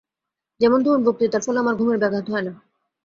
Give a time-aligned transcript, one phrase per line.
[0.61, 2.53] যেমন ধরুন, বক্তৃতার ফলে আমার ঘুমের ব্যাঘাত হয় না।